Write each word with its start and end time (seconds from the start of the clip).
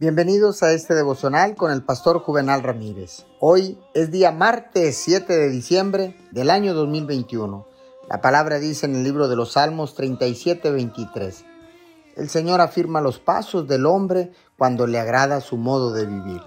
Bienvenidos 0.00 0.62
a 0.62 0.72
este 0.72 0.94
devocional 0.94 1.56
con 1.56 1.70
el 1.70 1.82
pastor 1.82 2.20
Juvenal 2.20 2.62
Ramírez. 2.62 3.26
Hoy 3.38 3.78
es 3.92 4.10
día 4.10 4.32
martes 4.32 4.96
7 4.96 5.30
de 5.30 5.50
diciembre 5.50 6.16
del 6.30 6.48
año 6.48 6.72
2021. 6.72 7.66
La 8.08 8.22
palabra 8.22 8.58
dice 8.58 8.86
en 8.86 8.96
el 8.96 9.04
libro 9.04 9.28
de 9.28 9.36
los 9.36 9.52
Salmos 9.52 9.94
37, 9.94 10.70
23. 10.70 11.44
El 12.16 12.30
Señor 12.30 12.62
afirma 12.62 13.02
los 13.02 13.18
pasos 13.18 13.68
del 13.68 13.84
hombre 13.84 14.32
cuando 14.56 14.86
le 14.86 14.98
agrada 14.98 15.42
su 15.42 15.58
modo 15.58 15.92
de 15.92 16.06
vivir. 16.06 16.40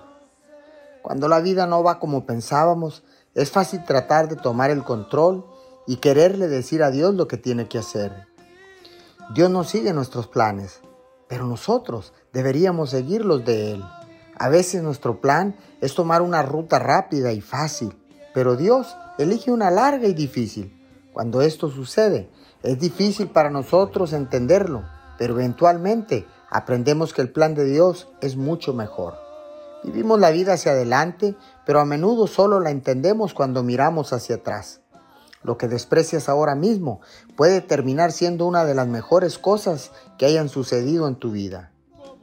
Cuando 1.03 1.27
la 1.27 1.39
vida 1.39 1.67
no 1.67 1.83
va 1.83 1.99
como 1.99 2.25
pensábamos, 2.25 3.03
es 3.35 3.51
fácil 3.51 3.85
tratar 3.85 4.29
de 4.29 4.35
tomar 4.35 4.71
el 4.71 4.83
control 4.83 5.45
y 5.85 5.97
quererle 5.97 6.47
decir 6.47 6.81
a 6.81 6.89
Dios 6.89 7.13
lo 7.13 7.27
que 7.27 7.37
tiene 7.37 7.67
que 7.67 7.77
hacer. 7.77 8.25
Dios 9.35 9.51
no 9.51 9.63
sigue 9.63 9.93
nuestros 9.93 10.25
planes, 10.25 10.81
pero 11.27 11.45
nosotros 11.45 12.13
deberíamos 12.31 12.91
seguir 12.91 13.25
los 13.25 13.43
de 13.45 13.73
Él. 13.73 13.83
A 14.37 14.49
veces 14.49 14.83
nuestro 14.83 15.21
plan 15.21 15.55
es 15.81 15.95
tomar 15.95 16.21
una 16.21 16.41
ruta 16.41 16.79
rápida 16.79 17.31
y 17.31 17.41
fácil, 17.41 17.95
pero 18.33 18.55
Dios 18.55 18.95
elige 19.17 19.51
una 19.51 19.71
larga 19.71 20.07
y 20.07 20.13
difícil. 20.13 20.79
Cuando 21.13 21.41
esto 21.41 21.69
sucede, 21.69 22.29
es 22.63 22.79
difícil 22.79 23.27
para 23.27 23.49
nosotros 23.49 24.13
entenderlo, 24.13 24.83
pero 25.17 25.35
eventualmente 25.35 26.25
aprendemos 26.49 27.13
que 27.13 27.21
el 27.21 27.31
plan 27.31 27.55
de 27.55 27.65
Dios 27.65 28.09
es 28.21 28.35
mucho 28.35 28.73
mejor. 28.73 29.15
Vivimos 29.83 30.19
la 30.19 30.31
vida 30.31 30.53
hacia 30.53 30.71
adelante, 30.71 31.35
pero 31.65 31.79
a 31.79 31.85
menudo 31.85 32.25
solo 32.27 32.59
la 32.59 32.71
entendemos 32.71 33.33
cuando 33.33 33.63
miramos 33.63 34.13
hacia 34.13 34.35
atrás. 34.35 34.82
Lo 35.43 35.57
que 35.57 35.67
desprecias 35.67 36.29
ahora 36.29 36.55
mismo 36.55 37.01
puede 37.35 37.61
terminar 37.61 38.11
siendo 38.11 38.45
una 38.45 38.65
de 38.65 38.75
las 38.75 38.87
mejores 38.87 39.37
cosas 39.37 39.91
que 40.17 40.25
hayan 40.25 40.49
sucedido 40.49 41.07
en 41.07 41.15
tu 41.15 41.31
vida. 41.31 41.71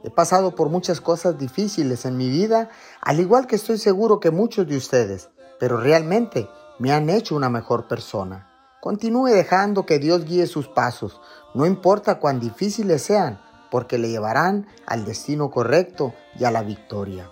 He 0.03 0.09
pasado 0.09 0.55
por 0.55 0.69
muchas 0.69 0.99
cosas 0.99 1.37
difíciles 1.37 2.05
en 2.05 2.17
mi 2.17 2.29
vida, 2.29 2.69
al 3.01 3.19
igual 3.19 3.45
que 3.45 3.55
estoy 3.55 3.77
seguro 3.77 4.19
que 4.19 4.31
muchos 4.31 4.67
de 4.67 4.77
ustedes, 4.77 5.29
pero 5.59 5.77
realmente 5.77 6.49
me 6.79 6.91
han 6.91 7.09
hecho 7.09 7.35
una 7.35 7.49
mejor 7.49 7.87
persona. 7.87 8.49
Continúe 8.81 9.27
dejando 9.27 9.85
que 9.85 9.99
Dios 9.99 10.25
guíe 10.25 10.47
sus 10.47 10.67
pasos, 10.67 11.21
no 11.53 11.67
importa 11.67 12.19
cuán 12.19 12.39
difíciles 12.39 13.03
sean, 13.03 13.39
porque 13.69 13.99
le 13.99 14.09
llevarán 14.09 14.65
al 14.87 15.05
destino 15.05 15.51
correcto 15.51 16.13
y 16.39 16.45
a 16.45 16.51
la 16.51 16.63
victoria. 16.63 17.29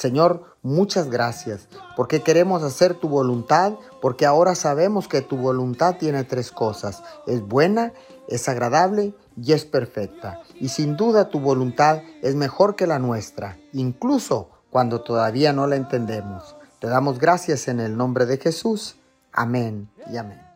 Señor, 0.00 0.56
muchas 0.62 1.10
gracias, 1.10 1.68
porque 1.94 2.22
queremos 2.22 2.62
hacer 2.62 2.94
tu 2.94 3.06
voluntad, 3.06 3.74
porque 4.00 4.24
ahora 4.24 4.54
sabemos 4.54 5.08
que 5.08 5.20
tu 5.20 5.36
voluntad 5.36 5.96
tiene 5.98 6.24
tres 6.24 6.50
cosas. 6.50 7.02
Es 7.26 7.42
buena, 7.42 7.92
es 8.26 8.48
agradable 8.48 9.14
y 9.36 9.52
es 9.52 9.66
perfecta. 9.66 10.40
Y 10.54 10.70
sin 10.70 10.96
duda 10.96 11.28
tu 11.28 11.38
voluntad 11.38 12.00
es 12.22 12.34
mejor 12.34 12.76
que 12.76 12.86
la 12.86 12.98
nuestra, 12.98 13.58
incluso 13.74 14.48
cuando 14.70 15.02
todavía 15.02 15.52
no 15.52 15.66
la 15.66 15.76
entendemos. 15.76 16.56
Te 16.78 16.86
damos 16.86 17.18
gracias 17.18 17.68
en 17.68 17.78
el 17.78 17.94
nombre 17.94 18.24
de 18.24 18.38
Jesús. 18.38 18.96
Amén 19.32 19.90
y 20.10 20.16
amén. 20.16 20.49